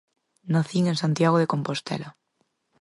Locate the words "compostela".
1.53-2.09